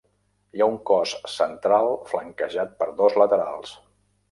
Hi 0.55 0.61
ha 0.63 0.67
un 0.75 0.79
cos 0.89 1.13
central 1.33 1.91
flanquejat 2.13 2.75
per 2.83 2.91
dos 3.05 3.21
laterals. 3.25 3.79